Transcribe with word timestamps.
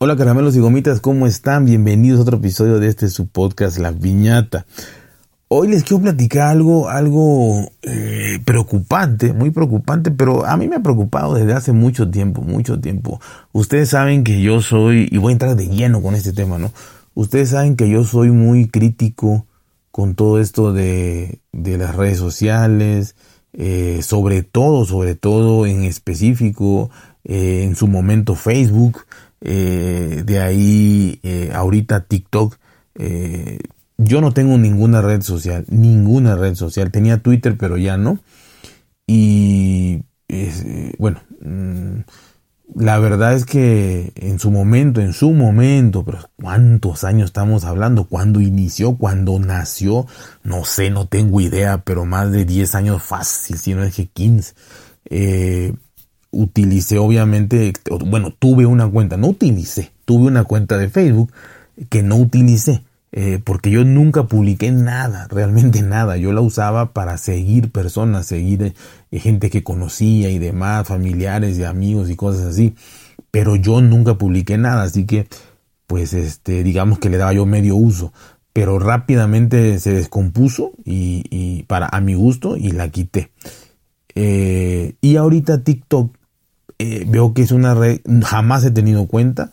Hola 0.00 0.14
caramelos 0.14 0.54
y 0.54 0.60
gomitas, 0.60 1.00
¿cómo 1.00 1.26
están? 1.26 1.64
Bienvenidos 1.64 2.20
a 2.20 2.22
otro 2.22 2.36
episodio 2.36 2.78
de 2.78 2.86
este 2.86 3.08
su 3.08 3.26
podcast 3.26 3.78
La 3.78 3.90
Viñata. 3.90 4.64
Hoy 5.48 5.66
les 5.66 5.82
quiero 5.82 6.04
platicar 6.04 6.46
algo, 6.46 6.88
algo 6.88 7.68
eh, 7.82 8.38
preocupante, 8.44 9.32
muy 9.32 9.50
preocupante, 9.50 10.12
pero 10.12 10.46
a 10.46 10.56
mí 10.56 10.68
me 10.68 10.76
ha 10.76 10.82
preocupado 10.84 11.34
desde 11.34 11.52
hace 11.52 11.72
mucho 11.72 12.08
tiempo, 12.08 12.42
mucho 12.42 12.78
tiempo. 12.78 13.20
Ustedes 13.50 13.88
saben 13.88 14.22
que 14.22 14.40
yo 14.40 14.60
soy, 14.60 15.08
y 15.10 15.18
voy 15.18 15.30
a 15.30 15.32
entrar 15.32 15.56
de 15.56 15.66
lleno 15.66 16.00
con 16.00 16.14
este 16.14 16.32
tema, 16.32 16.58
¿no? 16.58 16.70
Ustedes 17.14 17.48
saben 17.48 17.74
que 17.74 17.90
yo 17.90 18.04
soy 18.04 18.30
muy 18.30 18.68
crítico 18.68 19.46
con 19.90 20.14
todo 20.14 20.38
esto 20.38 20.72
de, 20.72 21.40
de 21.50 21.76
las 21.76 21.96
redes 21.96 22.18
sociales, 22.18 23.16
eh, 23.52 23.98
sobre 24.02 24.44
todo, 24.44 24.84
sobre 24.84 25.16
todo 25.16 25.66
en 25.66 25.82
específico, 25.82 26.88
eh, 27.24 27.64
en 27.64 27.74
su 27.74 27.88
momento 27.88 28.36
Facebook, 28.36 29.06
eh, 29.40 30.22
de 30.24 30.40
ahí 30.40 31.20
eh, 31.22 31.50
ahorita 31.54 32.04
TikTok. 32.04 32.56
Eh, 32.94 33.58
yo 33.96 34.20
no 34.20 34.32
tengo 34.32 34.58
ninguna 34.58 35.02
red 35.02 35.22
social, 35.22 35.64
ninguna 35.68 36.36
red 36.36 36.54
social. 36.54 36.90
Tenía 36.90 37.18
Twitter, 37.22 37.56
pero 37.58 37.76
ya 37.76 37.96
no. 37.96 38.18
Y 39.06 40.02
bueno, 40.98 41.20
mm, 41.40 42.00
la 42.74 42.98
verdad 42.98 43.34
es 43.34 43.44
que 43.46 44.12
en 44.16 44.38
su 44.38 44.50
momento, 44.50 45.00
en 45.00 45.12
su 45.12 45.32
momento, 45.32 46.04
pero 46.04 46.30
¿cuántos 46.36 47.02
años 47.04 47.26
estamos 47.26 47.64
hablando? 47.64 48.04
¿Cuándo 48.04 48.40
inició? 48.40 48.96
¿Cuándo 48.96 49.38
nació? 49.38 50.06
No 50.42 50.64
sé, 50.64 50.90
no 50.90 51.06
tengo 51.06 51.40
idea, 51.40 51.78
pero 51.84 52.04
más 52.04 52.30
de 52.30 52.44
10 52.44 52.74
años 52.74 53.02
fácil, 53.02 53.56
si 53.58 53.74
no 53.74 53.82
es 53.82 53.94
que 53.94 54.06
15. 54.06 54.54
Eh, 55.06 55.72
utilicé 56.30 56.98
obviamente, 56.98 57.72
bueno, 58.06 58.32
tuve 58.38 58.66
una 58.66 58.88
cuenta, 58.88 59.16
no 59.16 59.28
utilicé, 59.28 59.92
tuve 60.04 60.26
una 60.26 60.44
cuenta 60.44 60.76
de 60.76 60.88
Facebook 60.88 61.32
que 61.88 62.02
no 62.02 62.16
utilicé, 62.16 62.82
eh, 63.12 63.40
porque 63.42 63.70
yo 63.70 63.84
nunca 63.84 64.24
publiqué 64.24 64.70
nada, 64.70 65.26
realmente 65.30 65.82
nada, 65.82 66.16
yo 66.16 66.32
la 66.32 66.40
usaba 66.40 66.92
para 66.92 67.16
seguir 67.16 67.70
personas, 67.70 68.26
seguir 68.26 68.74
eh, 69.10 69.18
gente 69.18 69.48
que 69.50 69.62
conocía 69.62 70.30
y 70.30 70.38
demás, 70.38 70.86
familiares 70.86 71.58
y 71.58 71.64
amigos 71.64 72.10
y 72.10 72.16
cosas 72.16 72.46
así, 72.46 72.74
pero 73.30 73.56
yo 73.56 73.80
nunca 73.80 74.18
publiqué 74.18 74.58
nada, 74.58 74.82
así 74.82 75.06
que 75.06 75.26
pues 75.86 76.12
este, 76.12 76.62
digamos 76.62 76.98
que 76.98 77.08
le 77.08 77.16
daba 77.16 77.32
yo 77.32 77.46
medio 77.46 77.74
uso, 77.74 78.12
pero 78.52 78.78
rápidamente 78.78 79.78
se 79.78 79.92
descompuso 79.92 80.72
y, 80.84 81.62
para 81.68 81.88
a 81.90 82.00
mi 82.00 82.14
gusto 82.14 82.56
y 82.56 82.72
la 82.72 82.90
quité. 82.90 83.30
Eh, 84.14 84.96
y 85.00 85.16
ahorita 85.16 85.62
TikTok 85.62 86.17
eh, 86.78 87.04
veo 87.06 87.34
que 87.34 87.42
es 87.42 87.52
una 87.52 87.74
red, 87.74 88.00
jamás 88.24 88.64
he 88.64 88.70
tenido 88.70 89.06
cuenta, 89.06 89.50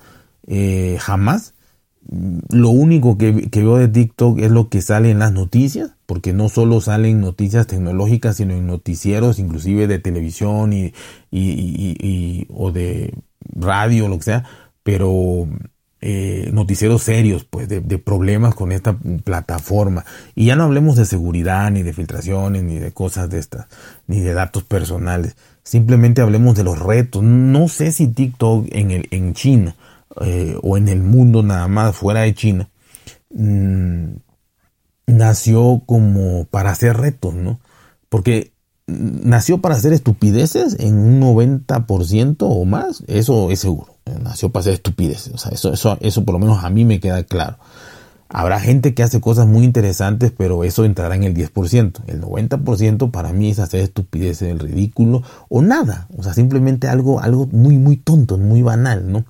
eh, 0.47 0.97
jamás. 0.99 1.53
Lo 2.49 2.69
único 2.69 3.17
que, 3.17 3.31
veo 3.31 3.77
de 3.77 3.87
TikTok 3.87 4.37
es 4.39 4.51
lo 4.51 4.69
que 4.69 4.83
sale 4.83 5.09
en 5.09 5.17
las 5.17 5.31
noticias, 5.33 5.91
porque 6.05 6.33
no 6.33 6.49
solo 6.49 6.79
salen 6.81 7.19
noticias 7.19 7.65
tecnológicas, 7.65 8.37
sino 8.37 8.53
en 8.53 8.67
noticieros, 8.67 9.39
inclusive 9.39 9.87
de 9.87 9.97
televisión 9.97 10.71
y, 10.71 10.93
y, 11.31 12.45
o 12.53 12.71
de 12.71 13.11
radio, 13.55 14.07
lo 14.07 14.17
que 14.19 14.23
sea, 14.23 14.43
pero 14.83 15.47
eh, 16.07 16.51
noticieros 16.53 17.01
serios, 17.01 17.45
pues, 17.45 17.67
de, 17.67 17.81
problemas 17.97 18.53
con 18.53 18.71
esta 18.71 18.95
plataforma. 19.23 20.05
Y 20.35 20.45
ya 20.45 20.55
no 20.55 20.65
hablemos 20.65 20.97
de 20.97 21.05
seguridad, 21.05 21.71
ni 21.71 21.81
de 21.81 21.93
filtraciones, 21.93 22.61
ni 22.61 22.77
de 22.77 22.91
cosas 22.91 23.27
de 23.31 23.39
estas, 23.39 23.65
ni 24.05 24.19
de 24.19 24.35
datos 24.35 24.63
personales. 24.63 25.35
Simplemente 25.65 26.21
hablemos 26.21 26.55
de 26.55 26.63
los 26.63 26.79
retos. 26.79 27.21
No 27.21 27.67
sé 27.67 27.91
si 27.91 28.07
TikTok 28.07 28.67
en, 28.71 28.91
el, 28.91 29.07
en 29.11 29.33
China 29.33 29.75
eh, 30.21 30.55
o 30.61 30.77
en 30.77 30.87
el 30.87 31.01
mundo 31.01 31.43
nada 31.43 31.67
más 31.67 31.97
fuera 31.97 32.21
de 32.21 32.33
China 32.33 32.69
mmm, 33.35 34.15
nació 35.07 35.81
como 35.85 36.45
para 36.45 36.71
hacer 36.71 36.97
retos, 36.97 37.33
¿no? 37.35 37.59
Porque 38.09 38.53
nació 38.87 39.59
para 39.59 39.75
hacer 39.75 39.93
estupideces 39.93 40.77
en 40.79 40.95
un 40.97 41.21
90% 41.21 42.37
o 42.39 42.65
más, 42.65 43.03
eso 43.07 43.51
es 43.51 43.59
seguro. 43.59 43.95
Nació 44.21 44.49
para 44.49 44.61
hacer 44.61 44.73
estupideces. 44.73 45.33
Eso, 45.51 45.73
eso, 45.73 45.97
eso 45.99 46.23
por 46.23 46.33
lo 46.33 46.39
menos 46.39 46.63
a 46.63 46.69
mí 46.69 46.85
me 46.85 46.99
queda 46.99 47.23
claro. 47.23 47.57
Habrá 48.29 48.59
gente 48.59 48.93
que 48.95 49.03
hace 49.03 49.21
cosas 49.21 49.45
muy 49.47 49.63
interesantes, 49.63 50.33
pero 50.35 50.63
eso 50.63 50.83
entrará 50.83 51.15
en 51.15 51.23
el 51.23 51.35
10%. 51.35 52.01
El 52.07 52.21
90% 52.21 53.11
para 53.11 53.33
mí 53.33 53.51
es 53.51 53.59
hacer 53.59 53.81
estupideces, 53.81 54.49
el 54.49 54.59
ridículo 54.59 55.21
o 55.47 55.61
nada. 55.61 56.07
O 56.17 56.23
sea, 56.23 56.33
simplemente 56.33 56.87
algo, 56.87 57.21
algo 57.21 57.47
muy, 57.47 57.77
muy 57.77 57.97
tonto, 57.97 58.37
muy 58.37 58.61
banal, 58.61 59.11
¿no? 59.11 59.25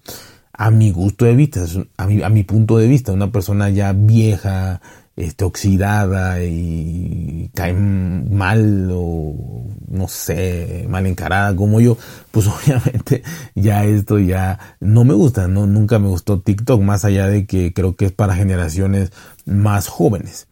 A 0.53 0.71
mi 0.71 0.91
gusto 0.91 1.25
de 1.25 1.35
vista, 1.35 1.65
a 1.97 2.07
mi, 2.07 2.23
a 2.23 2.29
mi 2.29 2.43
punto 2.43 2.77
de 2.77 2.87
vista, 2.87 3.11
una 3.11 3.31
persona 3.31 3.69
ya 3.69 3.91
vieja, 3.91 4.79
este, 5.15 5.45
oxidada 5.45 6.43
y 6.43 7.49
cae 7.53 7.73
mal 7.73 8.89
o 8.91 9.65
no 9.87 10.07
sé, 10.07 10.85
mal 10.89 11.05
encarada 11.05 11.55
como 11.55 11.79
yo, 11.79 11.97
pues 12.31 12.47
obviamente 12.65 13.23
ya 13.55 13.85
esto 13.85 14.19
ya 14.19 14.59
no 14.79 15.03
me 15.03 15.13
gusta, 15.13 15.47
no, 15.47 15.67
nunca 15.67 15.99
me 15.99 16.07
gustó 16.07 16.41
TikTok, 16.41 16.81
más 16.81 17.05
allá 17.05 17.27
de 17.27 17.45
que 17.45 17.73
creo 17.73 17.95
que 17.95 18.05
es 18.05 18.11
para 18.11 18.35
generaciones 18.35 19.11
más 19.45 19.87
jóvenes. 19.87 20.47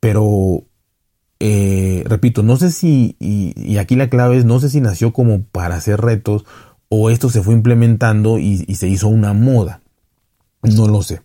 Pero, 0.00 0.64
eh, 1.40 2.04
repito, 2.06 2.42
no 2.42 2.56
sé 2.56 2.70
si, 2.70 3.16
y, 3.18 3.78
aquí 3.78 3.96
la 3.96 4.10
clave 4.10 4.38
es, 4.38 4.44
no 4.44 4.60
sé 4.60 4.70
si 4.70 4.80
nació 4.80 5.12
como 5.12 5.42
para 5.42 5.76
hacer 5.76 6.00
retos 6.00 6.44
o 6.88 7.10
esto 7.10 7.30
se 7.30 7.42
fue 7.42 7.54
implementando 7.54 8.38
y 8.38 8.64
se 8.74 8.88
hizo 8.88 9.08
una 9.08 9.32
moda. 9.32 9.82
No 10.62 10.88
lo 10.88 11.02
sé. 11.02 11.20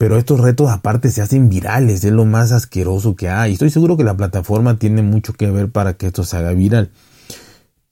Pero 0.00 0.16
estos 0.16 0.40
retos 0.40 0.70
aparte 0.70 1.10
se 1.10 1.20
hacen 1.20 1.50
virales, 1.50 2.04
es 2.04 2.12
lo 2.12 2.24
más 2.24 2.52
asqueroso 2.52 3.16
que 3.16 3.28
hay. 3.28 3.52
Estoy 3.52 3.68
seguro 3.68 3.98
que 3.98 4.02
la 4.02 4.16
plataforma 4.16 4.78
tiene 4.78 5.02
mucho 5.02 5.34
que 5.34 5.50
ver 5.50 5.70
para 5.70 5.92
que 5.92 6.06
esto 6.06 6.24
se 6.24 6.38
haga 6.38 6.52
viral. 6.52 6.90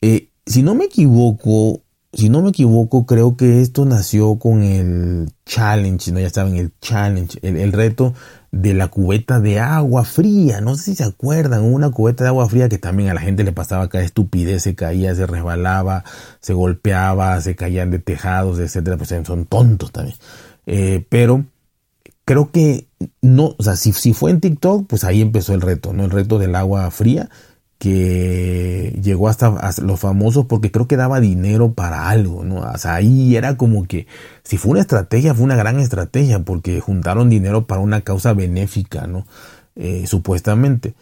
Eh, 0.01 0.31
si 0.47 0.63
no 0.63 0.75
me 0.75 0.87
equivoco, 0.87 1.83
si 2.15 2.31
no 2.31 2.41
me 2.41 2.49
equivoco, 2.49 3.05
creo 3.05 3.37
que 3.37 3.61
esto 3.61 3.85
nació 3.85 4.39
con 4.39 4.63
el 4.63 5.31
challenge, 5.45 6.11
¿no? 6.13 6.19
Ya 6.19 6.31
saben, 6.31 6.57
el 6.57 6.73
challenge, 6.81 7.41
el, 7.43 7.73
reto 7.75 8.15
de 8.53 8.73
la 8.73 8.89
cubeta 8.89 9.39
de 9.39 9.61
agua 9.61 10.03
fría. 10.05 10.63
No 10.63 10.77
sé 10.77 10.85
si 10.85 10.95
se 10.95 11.05
acuerdan, 11.05 11.63
una 11.63 11.91
cubeta 11.91 12.25
de 12.25 12.29
agua 12.29 12.49
fría 12.49 12.71
que 12.71 12.79
también 12.79 13.11
a 13.11 13.15
la 13.15 13.21
gente 13.21 13.45
le 13.45 13.53
pasaba 13.53 13.91
cada 13.91 14.03
estupidez, 14.03 14.63
se 14.63 14.75
caía, 14.75 15.15
se 15.15 15.27
resbalaba, 15.27 16.05
se 16.41 16.55
golpeaba, 16.55 17.39
se 17.43 17.55
caían 17.55 17.91
de 17.91 17.99
tejados, 17.99 18.59
etcétera. 18.61 18.97
Pues 18.97 19.11
son 19.27 19.45
tontos 19.45 19.93
también. 19.93 20.17
Eh, 20.65 21.05
pero 21.11 21.45
creo 22.29 22.51
que 22.51 22.87
no, 23.23 23.55
o 23.57 23.63
sea, 23.63 23.75
si, 23.75 23.95
si 23.95 24.13
fue 24.13 24.31
en 24.31 24.41
TikTok, 24.41 24.87
pues 24.87 25.03
ahí 25.03 25.23
empezó 25.23 25.55
el 25.55 25.63
reto, 25.63 25.95
¿no? 25.95 26.05
El 26.05 26.11
reto 26.11 26.39
del 26.39 26.57
agua 26.57 26.91
fría, 26.91 27.31
que 27.79 29.01
llegó 29.03 29.31
hasta, 29.31 29.73
los 29.81 29.99
famosos 29.99 30.45
porque 30.45 30.71
creo 30.71 30.87
que 30.87 30.99
daba 30.99 31.21
dinero 31.21 31.73
para 31.73 32.11
algo, 32.11 32.45
¿no? 32.45 32.57
O 32.57 32.77
sea, 32.77 32.97
ahí 32.97 33.35
era 33.35 33.57
como 33.57 33.87
que, 33.87 34.07
si 34.43 34.59
fue 34.59 34.73
una 34.73 34.81
estrategia, 34.81 35.35
fue 35.35 35.45
una 35.45 35.57
gran 35.57 35.81
estrategia, 35.81 36.41
porque 36.41 36.81
juntaron 36.81 37.31
dinero 37.31 37.67
para 37.67 37.81
una 37.81 38.03
causa 38.03 38.35
benéfica, 38.35 39.07
¿no? 39.07 39.27
Eh, 39.75 40.07
supuestamente. 40.07 40.93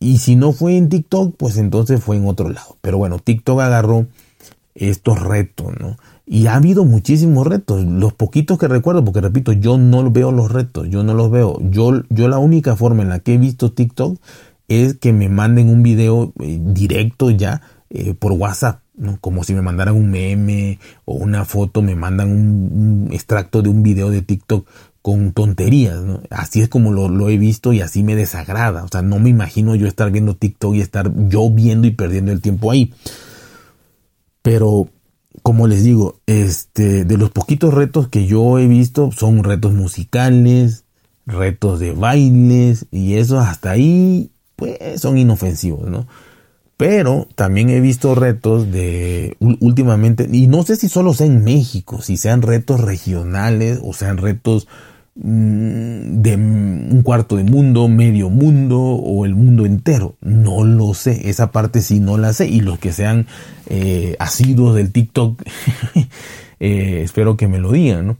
Y 0.00 0.18
si 0.18 0.34
no 0.34 0.50
fue 0.52 0.76
en 0.76 0.88
TikTok, 0.88 1.36
pues 1.36 1.58
entonces 1.58 2.02
fue 2.02 2.16
en 2.16 2.26
otro 2.26 2.48
lado. 2.48 2.76
Pero 2.80 2.98
bueno, 2.98 3.20
TikTok 3.20 3.60
agarró 3.60 4.08
estos 4.74 5.20
retos, 5.20 5.72
¿no? 5.78 5.96
Y 6.24 6.46
ha 6.46 6.54
habido 6.54 6.84
muchísimos 6.84 7.46
retos, 7.46 7.84
los 7.84 8.12
poquitos 8.12 8.58
que 8.58 8.68
recuerdo, 8.68 9.04
porque 9.04 9.20
repito, 9.20 9.52
yo 9.52 9.76
no 9.76 10.10
veo 10.10 10.32
los 10.32 10.50
retos, 10.50 10.88
yo 10.88 11.02
no 11.02 11.14
los 11.14 11.30
veo. 11.30 11.58
Yo, 11.62 12.02
yo 12.08 12.28
la 12.28 12.38
única 12.38 12.76
forma 12.76 13.02
en 13.02 13.08
la 13.08 13.18
que 13.18 13.34
he 13.34 13.38
visto 13.38 13.72
TikTok 13.72 14.18
es 14.68 14.94
que 14.96 15.12
me 15.12 15.28
manden 15.28 15.68
un 15.68 15.82
video 15.82 16.32
eh, 16.40 16.58
directo 16.62 17.30
ya 17.30 17.60
eh, 17.90 18.14
por 18.14 18.32
WhatsApp, 18.32 18.80
¿no? 18.96 19.18
Como 19.20 19.44
si 19.44 19.52
me 19.52 19.62
mandaran 19.62 19.94
un 19.96 20.10
meme 20.10 20.78
o 21.04 21.14
una 21.14 21.44
foto, 21.44 21.82
me 21.82 21.96
mandan 21.96 22.30
un, 22.30 23.08
extracto 23.12 23.60
de 23.60 23.68
un 23.68 23.82
video 23.82 24.10
de 24.10 24.22
TikTok 24.22 24.66
con 25.02 25.32
tonterías, 25.32 26.00
¿no? 26.02 26.22
Así 26.30 26.62
es 26.62 26.68
como 26.68 26.92
lo, 26.92 27.08
lo, 27.08 27.28
he 27.28 27.36
visto 27.36 27.72
y 27.72 27.80
así 27.80 28.02
me 28.04 28.14
desagrada. 28.14 28.84
O 28.84 28.88
sea, 28.88 29.02
no 29.02 29.18
me 29.18 29.28
imagino 29.28 29.74
yo 29.74 29.88
estar 29.88 30.10
viendo 30.10 30.36
TikTok 30.36 30.76
y 30.76 30.80
estar 30.80 31.12
yo 31.28 31.50
viendo 31.50 31.86
y 31.88 31.90
perdiendo 31.90 32.32
el 32.32 32.40
tiempo 32.40 32.70
ahí. 32.70 32.94
Pero 34.52 34.90
como 35.42 35.66
les 35.66 35.82
digo, 35.82 36.20
este, 36.26 37.06
de 37.06 37.16
los 37.16 37.30
poquitos 37.30 37.72
retos 37.72 38.08
que 38.08 38.26
yo 38.26 38.58
he 38.58 38.66
visto 38.66 39.10
son 39.10 39.44
retos 39.44 39.72
musicales, 39.72 40.84
retos 41.24 41.80
de 41.80 41.92
bailes 41.92 42.84
y 42.90 43.14
eso 43.14 43.40
hasta 43.40 43.70
ahí 43.70 44.30
pues 44.56 45.00
son 45.00 45.16
inofensivos, 45.16 45.88
¿no? 45.88 46.06
Pero 46.76 47.28
también 47.34 47.70
he 47.70 47.80
visto 47.80 48.14
retos 48.14 48.70
de 48.70 49.38
últimamente, 49.40 50.28
y 50.30 50.48
no 50.48 50.64
sé 50.64 50.76
si 50.76 50.90
solo 50.90 51.14
sea 51.14 51.28
en 51.28 51.42
México, 51.44 52.02
si 52.02 52.18
sean 52.18 52.42
retos 52.42 52.82
regionales 52.82 53.80
o 53.82 53.94
sean 53.94 54.18
retos 54.18 54.68
de 55.14 56.36
un 56.36 57.02
cuarto 57.02 57.36
de 57.36 57.44
mundo, 57.44 57.86
medio 57.88 58.30
mundo 58.30 58.80
o 58.80 59.26
el 59.26 59.34
mundo 59.34 59.66
entero. 59.66 60.16
No 60.20 60.64
lo 60.64 60.94
sé, 60.94 61.28
esa 61.28 61.52
parte 61.52 61.82
sí 61.82 62.00
no 62.00 62.16
la 62.18 62.32
sé. 62.32 62.48
Y 62.48 62.60
los 62.60 62.78
que 62.78 62.92
sean 62.92 63.26
eh, 63.68 64.16
asiduos 64.18 64.74
del 64.74 64.92
TikTok 64.92 65.42
eh, 66.60 67.02
espero 67.02 67.36
que 67.36 67.48
me 67.48 67.58
lo 67.58 67.72
digan, 67.72 68.06
¿no? 68.06 68.16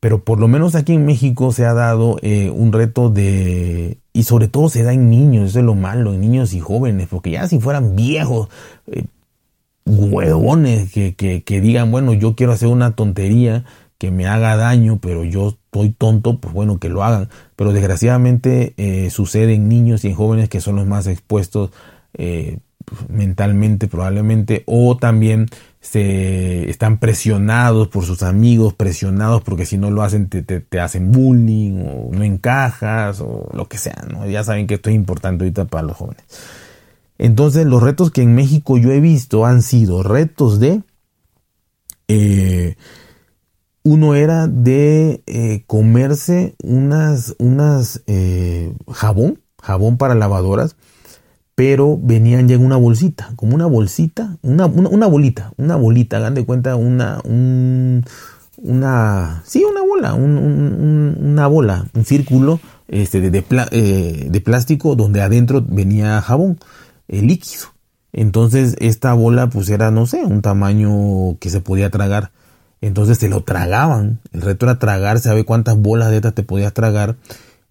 Pero 0.00 0.24
por 0.24 0.40
lo 0.40 0.48
menos 0.48 0.74
aquí 0.74 0.94
en 0.94 1.04
México 1.04 1.52
se 1.52 1.66
ha 1.66 1.74
dado 1.74 2.16
eh, 2.22 2.50
un 2.50 2.72
reto 2.72 3.10
de... 3.10 3.98
Y 4.14 4.22
sobre 4.22 4.48
todo 4.48 4.70
se 4.70 4.82
da 4.82 4.94
en 4.94 5.10
niños, 5.10 5.50
eso 5.50 5.58
es 5.58 5.64
lo 5.64 5.74
malo, 5.74 6.14
en 6.14 6.22
niños 6.22 6.54
y 6.54 6.60
jóvenes, 6.60 7.06
porque 7.08 7.32
ya 7.32 7.46
si 7.46 7.60
fueran 7.60 7.96
viejos, 7.96 8.48
eh, 8.86 9.04
huevones, 9.84 10.90
que, 10.90 11.14
que 11.14 11.60
digan, 11.60 11.90
bueno, 11.90 12.14
yo 12.14 12.34
quiero 12.34 12.52
hacer 12.52 12.68
una 12.68 12.96
tontería 12.96 13.66
que 13.98 14.10
me 14.10 14.26
haga 14.26 14.56
daño, 14.56 14.98
pero 15.02 15.24
yo 15.24 15.58
estoy 15.72 15.90
tonto, 15.90 16.40
pues 16.40 16.52
bueno, 16.52 16.78
que 16.78 16.88
lo 16.88 17.04
hagan. 17.04 17.28
Pero 17.54 17.72
desgraciadamente 17.72 18.74
eh, 18.76 19.10
sucede 19.10 19.54
en 19.54 19.68
niños 19.68 20.04
y 20.04 20.08
en 20.08 20.14
jóvenes 20.14 20.48
que 20.48 20.60
son 20.60 20.76
los 20.76 20.86
más 20.86 21.06
expuestos 21.06 21.70
eh, 22.14 22.58
mentalmente 23.08 23.86
probablemente, 23.86 24.64
o 24.66 24.96
también 24.96 25.46
se 25.80 26.68
están 26.68 26.98
presionados 26.98 27.88
por 27.88 28.04
sus 28.04 28.22
amigos, 28.22 28.74
presionados 28.74 29.42
porque 29.42 29.64
si 29.64 29.78
no 29.78 29.90
lo 29.90 30.02
hacen 30.02 30.28
te, 30.28 30.42
te, 30.42 30.80
hacen 30.80 31.12
bullying 31.12 31.82
o 31.86 32.10
no 32.12 32.24
encajas 32.24 33.20
o 33.20 33.48
lo 33.52 33.68
que 33.68 33.78
sea, 33.78 34.04
¿no? 34.10 34.28
Ya 34.28 34.42
saben 34.42 34.66
que 34.66 34.74
esto 34.74 34.90
es 34.90 34.96
importante 34.96 35.44
ahorita 35.44 35.66
para 35.66 35.86
los 35.86 35.96
jóvenes. 35.96 36.24
Entonces 37.16 37.64
los 37.64 37.82
retos 37.82 38.10
que 38.10 38.22
en 38.22 38.34
México 38.34 38.76
yo 38.76 38.90
he 38.90 39.00
visto 39.00 39.46
han 39.46 39.62
sido 39.62 40.02
retos 40.02 40.58
de... 40.58 40.82
Eh, 42.08 42.76
uno 43.82 44.14
era 44.14 44.46
de 44.46 45.22
eh, 45.26 45.64
comerse 45.66 46.54
unas, 46.62 47.34
unas 47.38 48.02
eh, 48.06 48.74
jabón, 48.90 49.40
jabón 49.62 49.96
para 49.96 50.14
lavadoras, 50.14 50.76
pero 51.54 51.98
venían 52.00 52.48
ya 52.48 52.56
en 52.56 52.64
una 52.64 52.76
bolsita, 52.76 53.32
como 53.36 53.54
una 53.54 53.66
bolsita, 53.66 54.38
una, 54.42 54.66
una, 54.66 55.06
bolita, 55.06 55.52
una 55.56 55.76
bolita, 55.76 56.18
hagan 56.18 56.34
de 56.34 56.44
cuenta 56.44 56.76
una, 56.76 57.20
un, 57.24 58.04
una, 58.56 59.42
sí, 59.44 59.64
una 59.64 59.82
bola, 59.82 60.14
una 60.14 61.46
bola, 61.46 61.86
un 61.94 62.04
círculo 62.04 62.60
este, 62.88 63.20
de, 63.20 63.30
de, 63.30 63.44
eh, 63.72 64.28
de, 64.30 64.40
plástico 64.40 64.96
donde 64.96 65.22
adentro 65.22 65.64
venía 65.66 66.20
jabón 66.22 66.58
líquido. 67.08 67.66
Entonces 68.12 68.76
esta 68.80 69.12
bola 69.14 69.48
pues 69.48 69.68
era, 69.68 69.90
no 69.90 70.06
sé, 70.06 70.24
un 70.24 70.42
tamaño 70.42 71.38
que 71.38 71.50
se 71.50 71.60
podía 71.60 71.90
tragar. 71.90 72.32
Entonces 72.80 73.18
se 73.18 73.28
lo 73.28 73.42
tragaban. 73.42 74.20
El 74.32 74.42
reto 74.42 74.66
era 74.66 74.78
tragar, 74.78 75.18
sabe 75.20 75.44
cuántas 75.44 75.76
bolas 75.76 76.10
de 76.10 76.16
estas 76.16 76.34
te 76.34 76.42
podías 76.42 76.72
tragar. 76.72 77.16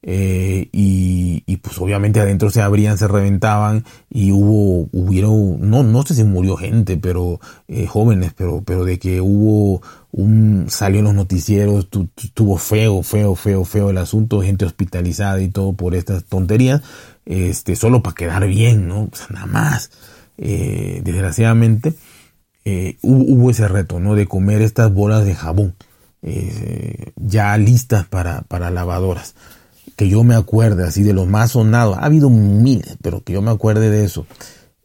Eh, 0.01 0.69
y, 0.71 1.43
y, 1.45 1.57
pues 1.57 1.77
obviamente 1.77 2.21
adentro 2.21 2.49
se 2.49 2.61
abrían, 2.61 2.97
se 2.97 3.09
reventaban 3.09 3.83
y 4.09 4.31
hubo, 4.31 4.87
hubieron, 4.93 5.69
no, 5.69 5.83
no 5.83 6.03
sé 6.03 6.15
si 6.15 6.23
murió 6.23 6.55
gente, 6.55 6.95
pero 6.95 7.41
eh, 7.67 7.85
jóvenes, 7.85 8.31
pero, 8.33 8.63
pero 8.65 8.85
de 8.85 8.97
que 8.97 9.19
hubo 9.19 9.81
un, 10.11 10.67
salió 10.69 10.99
en 10.99 11.05
los 11.05 11.15
noticieros, 11.15 11.89
tuvo 11.89 12.57
feo, 12.57 13.03
feo, 13.03 13.35
feo, 13.35 13.65
feo 13.65 13.89
el 13.89 13.97
asunto, 13.97 14.41
gente 14.41 14.63
hospitalizada 14.63 15.41
y 15.41 15.49
todo 15.49 15.73
por 15.73 15.93
estas 15.93 16.23
tonterías, 16.23 16.81
este, 17.25 17.75
solo 17.75 18.01
para 18.01 18.15
quedar 18.15 18.47
bien, 18.47 18.87
¿no? 18.87 19.09
nada 19.29 19.47
más, 19.47 19.91
eh, 20.37 21.01
desgraciadamente. 21.03 21.93
Eh, 22.65 22.97
hubo 23.01 23.49
ese 23.49 23.67
reto, 23.67 23.99
¿no? 23.99 24.15
De 24.15 24.27
comer 24.27 24.61
estas 24.61 24.93
bolas 24.93 25.25
de 25.25 25.33
jabón 25.35 25.75
eh, 26.21 27.11
ya 27.15 27.57
listas 27.57 28.05
para, 28.05 28.41
para 28.41 28.71
lavadoras. 28.71 29.35
Que 29.95 30.09
yo 30.09 30.23
me 30.23 30.35
acuerde 30.35 30.85
así 30.85 31.03
de 31.03 31.13
los 31.13 31.27
más 31.27 31.51
sonados. 31.51 31.97
Ha 31.97 32.05
habido 32.05 32.29
miles, 32.29 32.97
pero 33.01 33.23
que 33.23 33.33
yo 33.33 33.41
me 33.41 33.51
acuerde 33.51 33.89
de 33.89 34.05
eso. 34.05 34.25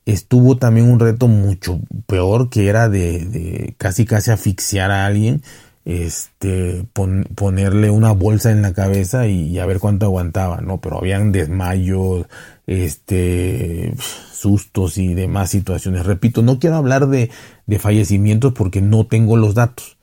Estuvo 0.07 0.57
también 0.57 0.91
un 0.91 1.01
reto 1.01 1.29
mucho 1.29 1.81
peor 2.07 2.51
que 2.51 2.69
era 2.69 2.89
de, 2.89 3.75
casi 3.79 4.05
casi 4.05 4.31
asfixiar 4.31 4.91
a 4.91 5.07
alguien 5.07 5.43
este 5.85 6.87
ponerle 7.35 7.91
una 7.91 8.13
bolsa 8.13 8.51
en 8.51 8.63
la 8.63 8.73
cabeza 8.73 9.27
y, 9.29 9.59
a 9.59 9.67
ver 9.67 9.81
cuánto 9.81 10.07
aguantaba, 10.07 10.61
¿no? 10.61 10.81
Pero 10.81 10.99
habían 10.99 11.31
desmayos, 11.33 12.27
este 12.67 13.95
sustos 14.33 14.99
y 14.99 15.15
demás 15.15 15.51
situaciones. 15.51 16.07
Repito, 16.07 16.43
no 16.43 16.59
quiero 16.59 16.77
hablar 16.77 17.09
de, 17.09 17.31
de 17.67 17.79
fallecimientos 17.79 18.53
porque 18.55 18.81
no 18.81 19.07
tengo 19.07 19.37
los 19.37 19.55
datos, 19.55 19.99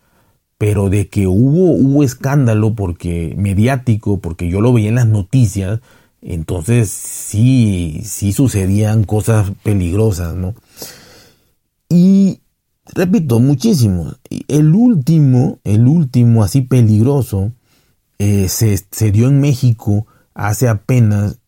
pero 0.57 0.89
de 0.89 1.09
que 1.09 1.27
hubo, 1.27 1.71
hubo 1.71 2.03
escándalo 2.03 2.75
porque 2.75 3.33
mediático, 3.37 4.19
porque 4.19 4.49
yo 4.49 4.61
lo 4.61 4.73
veía 4.73 4.89
en 4.89 4.95
las 4.95 5.07
noticias, 5.07 5.79
entonces 6.21 6.89
sí, 6.89 8.01
sí 8.03 8.31
sucedían 8.33 9.03
cosas 9.03 9.51
peligrosas, 9.63 10.35
¿no? 10.35 10.53
Y 11.89 12.40
repito, 12.93 13.39
muchísimo. 13.39 14.13
El 14.47 14.73
último, 14.73 15.59
el 15.63 15.87
último 15.87 16.43
así 16.43 16.61
peligroso, 16.61 17.51
eh, 18.19 18.47
se, 18.49 18.79
se 18.91 19.11
dio 19.11 19.27
en 19.27 19.39
México 19.39 20.05
hace 20.33 20.67
apenas 20.67 21.41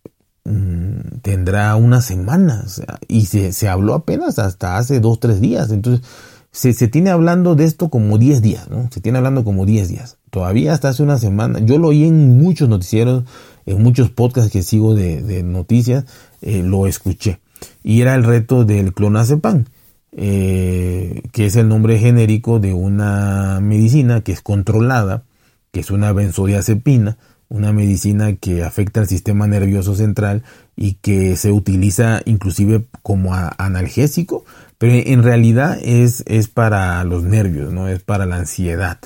Mm, 0.45 1.19
tendrá 1.21 1.73
unas 1.77 2.03
semanas 2.03 2.81
y 3.07 3.27
se, 3.27 3.53
se, 3.53 3.69
habló 3.69 3.93
apenas 3.93 4.39
hasta 4.39 4.77
hace 4.77 4.99
dos, 4.99 5.19
tres 5.19 5.39
días. 5.39 5.71
Entonces, 5.71 6.05
se, 6.51 6.73
se 6.73 6.87
tiene 6.89 7.11
hablando 7.11 7.55
de 7.55 7.63
esto 7.63 7.89
como 7.89 8.17
10 8.17 8.41
días, 8.41 8.69
¿no? 8.69 8.89
Se 8.91 8.99
tiene 8.99 9.19
hablando 9.19 9.43
como 9.45 9.65
10 9.65 9.87
días. 9.87 10.17
Todavía 10.31 10.73
hasta 10.73 10.89
hace 10.89 11.01
una 11.01 11.17
semana. 11.17 11.59
Yo 11.59 11.77
lo 11.77 11.89
oí 11.89 12.03
en 12.03 12.37
muchos 12.37 12.67
noticieros, 12.67 13.23
en 13.65 13.81
muchos 13.81 14.09
podcasts 14.09 14.51
que 14.51 14.63
sigo 14.63 14.95
de, 14.95 15.21
de 15.21 15.43
noticias, 15.43 16.05
eh, 16.41 16.61
lo 16.61 16.87
escuché. 16.87 17.39
Y 17.81 18.01
era 18.01 18.13
el 18.15 18.23
reto 18.25 18.65
del 18.65 18.93
clonazepam, 18.93 19.65
eh, 20.15 21.23
que 21.31 21.45
es 21.45 21.55
el 21.55 21.67
nombre 21.67 21.97
genérico 21.97 22.59
de 22.59 22.73
una 22.73 23.59
medicina 23.61 24.21
que 24.21 24.31
es 24.31 24.41
controlada, 24.41 25.23
que 25.71 25.79
es 25.79 25.91
una 25.91 26.13
benzodiazepina, 26.13 27.17
una 27.49 27.71
medicina 27.71 28.33
que 28.33 28.63
afecta 28.63 28.99
al 28.99 29.07
sistema 29.07 29.47
nervioso 29.47 29.95
central 29.95 30.43
y 30.75 30.93
que 30.95 31.35
se 31.35 31.51
utiliza 31.51 32.21
inclusive 32.25 32.85
como 33.01 33.33
analgésico, 33.33 34.45
pero 34.77 34.93
en 34.93 35.23
realidad 35.23 35.77
es, 35.83 36.23
es 36.27 36.47
para 36.47 37.03
los 37.03 37.23
nervios, 37.23 37.71
no 37.71 37.87
es 37.87 38.01
para 38.01 38.25
la 38.25 38.37
ansiedad. 38.37 38.99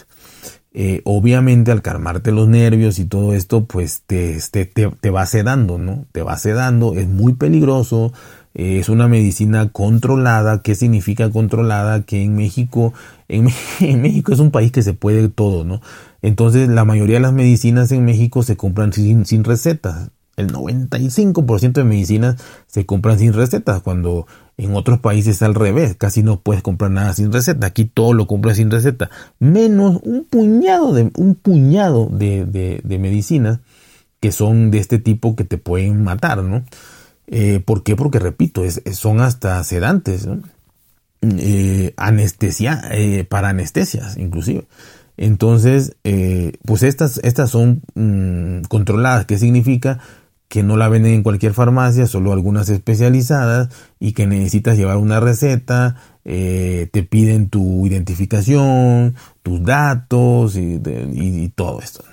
Eh, 0.79 1.01
obviamente 1.05 1.71
al 1.71 1.81
calmarte 1.81 2.31
los 2.31 2.47
nervios 2.47 2.99
y 2.99 3.05
todo 3.05 3.33
esto, 3.33 3.65
pues 3.65 4.03
te, 4.05 4.37
te, 4.51 4.65
te, 4.65 5.09
va 5.09 5.25
sedando, 5.25 5.77
¿no? 5.77 6.05
Te 6.11 6.21
va 6.21 6.37
sedando, 6.37 6.93
es 6.93 7.07
muy 7.07 7.33
peligroso, 7.33 8.13
es 8.53 8.89
una 8.89 9.07
medicina 9.07 9.69
controlada. 9.69 10.61
¿Qué 10.61 10.75
significa 10.75 11.29
controlada? 11.29 12.03
Que 12.03 12.23
en 12.23 12.35
México, 12.35 12.93
en, 13.27 13.45
México 14.01 14.33
es 14.33 14.39
un 14.39 14.51
país 14.51 14.71
que 14.71 14.83
se 14.83 14.93
puede 14.93 15.29
todo, 15.29 15.63
¿no? 15.63 15.81
Entonces 16.21 16.67
la 16.69 16.85
mayoría 16.85 17.15
de 17.15 17.21
las 17.21 17.33
medicinas 17.33 17.91
en 17.91 18.05
México 18.05 18.43
se 18.43 18.57
compran 18.57 18.93
sin, 18.93 19.25
sin 19.25 19.43
recetas. 19.43 20.09
El 20.35 20.51
95% 20.51 21.73
de 21.73 21.83
medicinas 21.83 22.35
se 22.67 22.85
compran 22.85 23.17
sin 23.17 23.33
recetas, 23.33 23.81
cuando 23.81 24.27
en 24.57 24.75
otros 24.75 24.99
países 24.99 25.41
al 25.41 25.55
revés, 25.55 25.95
casi 25.95 26.23
no 26.23 26.41
puedes 26.41 26.63
comprar 26.63 26.91
nada 26.91 27.13
sin 27.13 27.31
receta. 27.31 27.67
Aquí 27.67 27.85
todo 27.85 28.13
lo 28.13 28.27
compras 28.27 28.57
sin 28.57 28.71
receta, 28.71 29.09
menos 29.39 29.99
un 30.03 30.25
puñado 30.25 30.93
de, 30.93 31.11
un 31.15 31.35
puñado 31.35 32.07
de, 32.11 32.45
de, 32.45 32.99
medicinas 32.99 33.59
que 34.19 34.31
son 34.31 34.71
de 34.71 34.79
este 34.79 34.97
tipo 34.97 35.35
que 35.35 35.43
te 35.43 35.57
pueden 35.57 36.03
matar, 36.03 36.43
¿no? 36.43 36.63
Eh, 37.27 37.61
¿Por 37.63 37.83
qué? 37.83 37.95
Porque 37.95 38.19
repito, 38.19 38.63
es, 38.63 38.81
son 38.93 39.21
hasta 39.21 39.63
sedantes, 39.63 40.27
eh, 41.21 41.93
anestesia, 41.97 42.81
eh, 42.91 43.25
para 43.25 43.49
anestesias 43.49 44.17
inclusive. 44.17 44.65
Entonces, 45.17 45.95
eh, 46.03 46.53
pues 46.63 46.83
estas, 46.83 47.19
estas 47.23 47.49
son 47.49 47.81
mm, 47.95 48.67
controladas. 48.69 49.25
¿Qué 49.25 49.39
significa? 49.39 49.99
Que 50.47 50.63
no 50.63 50.77
la 50.77 50.87
venden 50.87 51.13
en 51.13 51.23
cualquier 51.23 51.53
farmacia, 51.53 52.05
solo 52.05 52.31
algunas 52.31 52.69
especializadas 52.69 53.69
y 53.99 54.13
que 54.13 54.27
necesitas 54.27 54.77
llevar 54.77 54.97
una 54.97 55.19
receta, 55.19 55.97
eh, 56.23 56.87
te 56.93 57.03
piden 57.03 57.49
tu 57.49 57.85
identificación, 57.87 59.15
tus 59.43 59.63
datos 59.63 60.55
y, 60.55 61.51
todo 61.55 61.81
esto. 61.81 62.03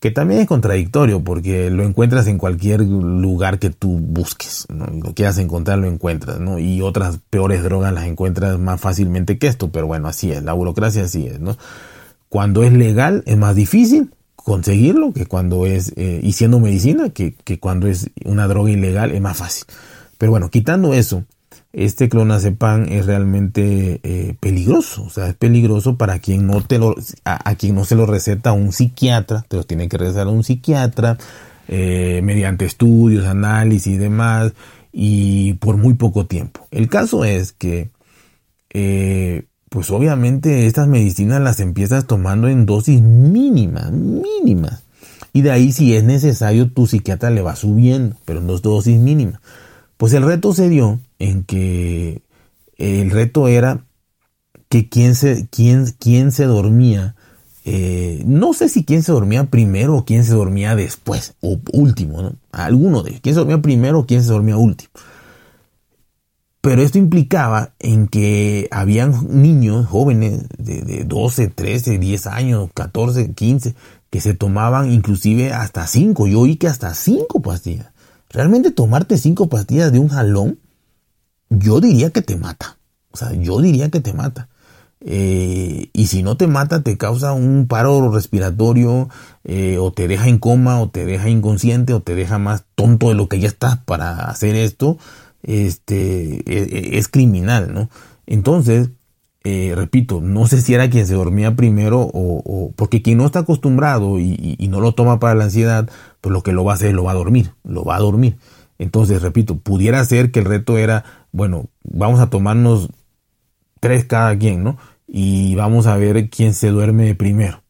Que 0.00 0.10
también 0.10 0.40
es 0.40 0.46
contradictorio 0.46 1.22
porque 1.22 1.70
lo 1.70 1.84
encuentras 1.84 2.26
en 2.26 2.38
cualquier 2.38 2.80
lugar 2.80 3.58
que 3.58 3.70
tú 3.70 3.98
busques. 3.98 4.66
¿no? 4.70 4.86
Lo 4.86 5.14
quieras 5.14 5.38
encontrar, 5.38 5.78
lo 5.78 5.86
encuentras. 5.86 6.40
¿no? 6.40 6.58
Y 6.58 6.80
otras 6.80 7.20
peores 7.28 7.62
drogas 7.62 7.92
las 7.92 8.06
encuentras 8.06 8.58
más 8.58 8.80
fácilmente 8.80 9.38
que 9.38 9.46
esto. 9.46 9.70
Pero 9.70 9.86
bueno, 9.86 10.08
así 10.08 10.32
es. 10.32 10.42
La 10.42 10.54
burocracia 10.54 11.04
así 11.04 11.26
es. 11.26 11.38
¿no? 11.38 11.56
Cuando 12.30 12.62
es 12.62 12.72
legal 12.72 13.22
es 13.26 13.36
más 13.36 13.54
difícil 13.54 14.10
conseguirlo 14.36 15.12
que 15.12 15.26
cuando 15.26 15.66
es, 15.66 15.92
eh, 15.96 16.20
y 16.22 16.32
siendo 16.32 16.60
medicina, 16.60 17.10
que, 17.10 17.34
cuando 17.60 17.86
es 17.86 18.10
una 18.24 18.48
droga 18.48 18.70
ilegal 18.70 19.12
es 19.12 19.20
más 19.20 19.36
fácil. 19.36 19.64
Pero 20.18 20.32
bueno, 20.32 20.50
quitando 20.50 20.94
eso, 20.94 21.24
este 21.72 22.08
clonazepam 22.08 22.86
es 22.88 23.06
realmente 23.06 24.00
eh, 24.02 24.34
peligroso, 24.40 25.04
o 25.04 25.10
sea, 25.10 25.28
es 25.28 25.34
peligroso 25.34 25.96
para 25.96 26.18
quien 26.18 26.46
no 26.46 26.62
te 26.62 26.78
lo, 26.78 26.94
a, 27.24 27.54
quien 27.54 27.74
no 27.74 27.84
se 27.84 27.94
lo 27.94 28.06
receta 28.06 28.52
un 28.52 28.72
psiquiatra, 28.72 29.44
te 29.48 29.56
lo 29.56 29.64
tiene 29.64 29.88
que 29.88 29.98
recetar 29.98 30.26
un 30.26 30.42
psiquiatra, 30.42 31.18
eh, 31.68 32.20
mediante 32.24 32.64
estudios, 32.64 33.26
análisis 33.26 33.94
y 33.94 33.98
demás, 33.98 34.52
y 34.92 35.54
por 35.54 35.76
muy 35.76 35.94
poco 35.94 36.26
tiempo. 36.26 36.66
El 36.70 36.88
caso 36.88 37.24
es 37.24 37.52
que 37.52 37.90
pues 39.70 39.90
obviamente 39.90 40.66
estas 40.66 40.88
medicinas 40.88 41.40
las 41.40 41.60
empiezas 41.60 42.06
tomando 42.06 42.48
en 42.48 42.66
dosis 42.66 43.00
mínimas, 43.00 43.92
mínimas. 43.92 44.82
Y 45.32 45.42
de 45.42 45.52
ahí 45.52 45.70
si 45.70 45.94
es 45.94 46.02
necesario 46.02 46.72
tu 46.72 46.88
psiquiatra 46.88 47.30
le 47.30 47.40
va 47.40 47.54
subiendo, 47.54 48.16
pero 48.24 48.40
en 48.40 48.48
dos 48.48 48.62
dosis 48.62 48.98
mínimas. 48.98 49.40
Pues 49.96 50.12
el 50.12 50.24
reto 50.24 50.52
se 50.52 50.68
dio 50.68 50.98
en 51.20 51.44
que 51.44 52.22
el 52.76 53.10
reto 53.10 53.46
era 53.46 53.84
que 54.68 54.88
quién 54.88 55.14
se, 55.14 55.46
quién, 55.48 55.86
quién 55.98 56.32
se 56.32 56.44
dormía, 56.44 57.14
eh, 57.64 58.22
no 58.26 58.52
sé 58.52 58.68
si 58.68 58.84
quién 58.84 59.02
se 59.02 59.12
dormía 59.12 59.44
primero 59.44 59.96
o 59.96 60.04
quién 60.04 60.24
se 60.24 60.32
dormía 60.32 60.74
después, 60.74 61.34
o 61.40 61.60
último, 61.72 62.22
¿no? 62.22 62.32
Alguno 62.50 63.02
de 63.02 63.10
ellos, 63.10 63.20
quién 63.22 63.34
se 63.34 63.40
dormía 63.40 63.62
primero 63.62 64.00
o 64.00 64.06
quién 64.06 64.22
se 64.22 64.32
dormía 64.32 64.56
último. 64.56 64.90
Pero 66.62 66.82
esto 66.82 66.98
implicaba 66.98 67.72
en 67.78 68.06
que 68.06 68.68
habían 68.70 69.42
niños 69.42 69.86
jóvenes 69.86 70.44
de, 70.58 70.82
de 70.82 71.04
12, 71.04 71.48
13, 71.48 71.98
10 71.98 72.26
años, 72.26 72.70
14, 72.74 73.32
15, 73.32 73.74
que 74.10 74.20
se 74.20 74.34
tomaban 74.34 74.90
inclusive 74.90 75.52
hasta 75.52 75.86
5. 75.86 76.26
Yo 76.26 76.40
oí 76.40 76.56
que 76.56 76.68
hasta 76.68 76.94
5 76.94 77.40
pastillas. 77.40 77.88
Realmente 78.28 78.70
tomarte 78.70 79.16
5 79.16 79.48
pastillas 79.48 79.90
de 79.90 79.98
un 79.98 80.08
jalón, 80.08 80.58
yo 81.50 81.80
diría 81.80 82.10
que 82.10 82.22
te 82.22 82.36
mata. 82.36 82.78
O 83.10 83.16
sea, 83.16 83.32
yo 83.32 83.60
diría 83.60 83.90
que 83.90 84.00
te 84.00 84.14
mata. 84.14 84.48
Eh, 85.02 85.90
y 85.92 86.06
si 86.06 86.22
no 86.22 86.36
te 86.36 86.46
mata, 86.46 86.82
te 86.82 86.96
causa 86.96 87.32
un 87.32 87.66
paro 87.66 88.10
respiratorio, 88.10 89.08
eh, 89.44 89.78
o 89.78 89.92
te 89.92 90.08
deja 90.08 90.28
en 90.28 90.38
coma, 90.38 90.80
o 90.80 90.88
te 90.88 91.04
deja 91.04 91.28
inconsciente, 91.28 91.92
o 91.92 92.00
te 92.00 92.14
deja 92.14 92.38
más 92.38 92.64
tonto 92.74 93.08
de 93.08 93.14
lo 93.14 93.28
que 93.28 93.40
ya 93.40 93.48
estás 93.48 93.78
para 93.78 94.28
hacer 94.30 94.54
esto 94.54 94.98
este, 95.42 96.42
e, 96.46 96.94
e, 96.94 96.98
es, 96.98 97.08
criminal, 97.08 97.72
¿no? 97.72 97.88
Entonces, 98.26 98.90
eh, 99.44 99.72
repito, 99.74 100.20
no 100.20 100.46
sé 100.46 100.60
si 100.60 100.74
era 100.74 100.90
quien 100.90 101.06
se 101.06 101.14
dormía 101.14 101.56
primero 101.56 102.10
o, 102.12 102.72
porque 102.76 103.02
quien 103.02 103.18
no 103.18 103.26
está 103.26 103.40
acostumbrado 103.40 104.18
y, 104.18 104.56
no 104.68 104.80
lo 104.80 104.92
toma 104.92 105.18
para 105.18 105.34
la 105.34 105.44
ansiedad, 105.44 105.88
pues 106.20 106.32
lo 106.32 106.42
que 106.42 106.52
lo 106.52 106.64
va 106.64 106.72
a 106.72 106.74
hacer 106.76 106.94
lo 106.94 107.04
va 107.04 107.12
a 107.12 107.14
dormir, 107.14 107.52
lo 107.64 107.84
va 107.84 107.96
a 107.96 108.00
dormir. 108.00 108.36
Entonces, 108.78 109.20
repito, 109.22 109.58
pudiera 109.58 110.04
ser 110.04 110.30
que 110.30 110.40
el 110.40 110.46
reto 110.46 110.78
era, 110.78 111.04
bueno, 111.32 111.66
vamos 111.82 112.20
a 112.20 112.30
tomarnos 112.30 112.90
tres 113.80 114.04
cada 114.04 114.36
quien, 114.38 114.62
¿no? 114.62 114.78
Y 115.06 115.54
vamos 115.54 115.86
a 115.86 115.96
ver 115.96 116.28
quién 116.30 116.54
se 116.54 116.68
duerme 116.68 117.14
primero. 117.14 117.62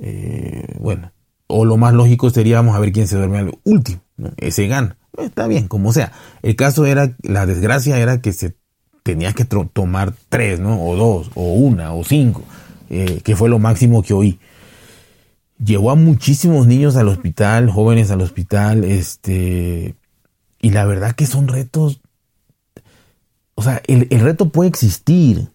Eh, 0.00 0.76
bueno, 0.78 1.12
o 1.46 1.64
lo 1.64 1.76
más 1.76 1.94
lógico 1.94 2.30
sería 2.30 2.56
vamos 2.56 2.76
a 2.76 2.80
ver 2.80 2.92
quién 2.92 3.08
se 3.08 3.16
duerme 3.16 3.38
al 3.38 3.58
último. 3.64 4.00
Ese 4.36 4.68
gana. 4.68 4.96
Está 5.16 5.48
bien, 5.48 5.66
como 5.66 5.92
sea. 5.92 6.12
El 6.42 6.54
caso 6.54 6.86
era, 6.86 7.16
la 7.22 7.46
desgracia 7.46 7.98
era 7.98 8.20
que 8.20 8.32
se 8.32 8.54
tenía 9.02 9.32
que 9.32 9.44
tomar 9.44 10.12
tres, 10.28 10.60
¿no? 10.60 10.84
O 10.84 10.94
dos, 10.94 11.30
o 11.34 11.54
una, 11.54 11.94
o 11.94 12.04
cinco, 12.04 12.42
eh, 12.90 13.20
que 13.24 13.34
fue 13.34 13.48
lo 13.48 13.58
máximo 13.58 14.02
que 14.02 14.14
oí. 14.14 14.38
Llevó 15.64 15.90
a 15.90 15.96
muchísimos 15.96 16.66
niños 16.66 16.94
al 16.96 17.08
hospital, 17.08 17.70
jóvenes 17.70 18.10
al 18.10 18.20
hospital, 18.20 18.84
este, 18.84 19.96
y 20.60 20.70
la 20.70 20.84
verdad 20.84 21.12
que 21.12 21.26
son 21.26 21.48
retos, 21.48 22.00
o 23.58 23.62
sea, 23.62 23.82
el, 23.88 24.08
reto 24.20 24.50
puede 24.50 24.68
existir. 24.68 25.48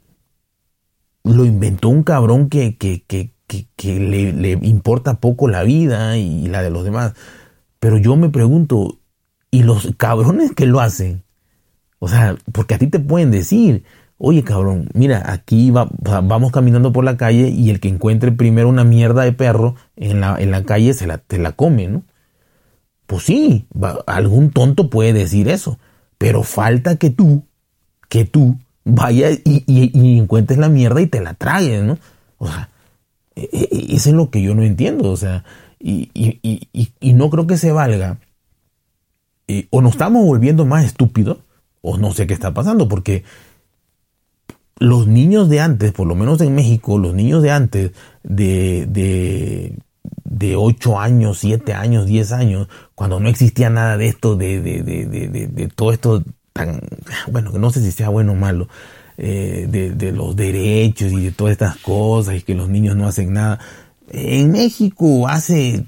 Lo 1.24 1.46
inventó 1.46 1.88
un 1.88 2.04
cabrón 2.04 2.50
que, 2.50 2.76
que, 2.76 3.06
que, 3.08 3.32
que, 3.48 3.98
le, 3.98 4.34
le 4.34 4.52
importa 4.64 5.22
poco 5.22 5.48
la 5.48 5.64
vida 5.64 6.18
y 6.18 6.48
la 6.48 6.62
de 6.62 6.70
los 6.70 6.84
demás. 6.84 7.14
Pero 7.80 7.98
yo 7.98 8.18
me 8.18 8.28
pregunto, 8.28 9.00
y 9.52 9.64
los 9.64 9.90
cabrones 9.96 10.52
que 10.52 10.66
lo 10.66 10.82
hacen, 10.82 11.24
o 12.00 12.10
sea, 12.10 12.36
porque 12.52 12.74
a 12.74 12.78
ti 12.78 12.88
te 12.88 13.00
pueden 13.00 13.32
decir, 13.32 13.86
oye 14.18 14.44
cabrón, 14.44 14.90
mira, 14.94 15.24
aquí 15.32 15.72
va, 15.72 15.88
vamos 16.02 16.52
caminando 16.52 16.92
por 16.92 17.06
la 17.06 17.16
calle 17.16 17.48
y 17.48 17.70
el 17.70 17.80
que 17.80 17.88
encuentre 17.88 18.34
primero 18.34 18.68
una 18.68 18.84
mierda 18.84 19.24
de 19.24 19.32
perro 19.32 19.76
en 19.96 20.20
la, 20.20 20.36
en 20.42 20.52
la 20.52 20.66
calle 20.66 20.94
se 20.94 21.08
la, 21.08 21.20
te 21.20 21.38
la 21.38 21.54
come, 21.54 21.88
¿no? 21.88 22.04
Pues 23.06 23.24
sí, 23.24 23.66
algún 24.08 24.52
tonto 24.52 24.90
puede 24.90 25.14
decir 25.14 25.48
eso, 25.48 25.80
pero 26.18 26.44
falta 26.44 26.98
que 26.98 27.10
tú, 27.10 27.46
que 28.14 28.26
tú 28.26 28.60
vayas 28.86 29.40
y, 29.44 30.20
encuentres 30.20 30.60
la 30.60 30.70
mierda 30.70 31.02
y 31.02 31.08
te 31.08 31.20
la 31.20 31.34
tragues, 31.34 31.82
¿no? 31.82 31.98
O 32.38 32.46
sea, 32.46 32.70
e, 33.36 33.50
e, 33.52 33.70
e, 33.72 33.96
eso 33.96 34.10
es 34.10 34.16
lo 34.16 34.30
que 34.30 34.40
yo 34.40 34.54
no 34.54 34.62
entiendo, 34.62 35.10
o 35.10 35.18
sea, 35.18 35.44
y, 35.80 36.12
no 37.02 37.32
creo 37.32 37.48
que 37.48 37.58
se 37.58 37.72
valga 37.72 38.20
o 39.72 39.82
nos 39.82 39.94
estamos 39.94 40.24
volviendo 40.24 40.64
más 40.64 40.86
estúpidos, 40.86 41.40
o 41.82 41.98
no 41.98 42.12
sé 42.12 42.28
qué 42.28 42.36
está 42.36 42.54
pasando, 42.54 42.88
porque 42.88 43.24
los 44.78 45.08
niños 45.08 45.50
de 45.50 45.62
antes, 45.62 45.92
por 45.92 46.06
lo 46.06 46.14
menos 46.14 46.40
en 46.42 46.54
México, 46.54 47.00
los 47.00 47.16
niños 47.16 47.42
de 47.42 47.50
antes, 47.50 47.92
de, 48.22 48.86
de, 48.86 49.76
de 50.24 50.56
8 50.56 51.00
años, 51.00 51.40
7 51.40 51.74
años, 51.74 52.06
10 52.06 52.32
años, 52.32 52.68
cuando 52.94 53.20
no 53.20 53.28
existía 53.28 53.72
nada 53.72 53.98
de 53.98 54.06
esto, 54.06 54.36
de, 54.36 54.62
de, 54.62 54.84
de, 54.84 55.28
de 55.28 55.68
todo 55.70 55.92
esto 55.92 56.24
tan, 56.54 56.80
bueno, 57.32 57.52
no 57.52 57.72
sé 57.72 57.82
si 57.82 57.92
sea 57.92 58.10
bueno 58.10 58.34
o 58.34 58.36
malo, 58.36 58.68
eh, 59.18 59.68
de, 59.70 60.12
los 60.12 60.36
derechos 60.36 61.12
y 61.12 61.26
de 61.26 61.32
todas 61.32 61.52
estas 61.52 61.78
cosas 61.78 62.36
y 62.36 62.42
que 62.42 62.56
los 62.56 62.70
niños 62.70 62.96
no 62.96 63.08
hacen 63.08 63.34
nada. 63.34 63.60
En 64.10 64.52
México 64.52 65.28
hace 65.28 65.86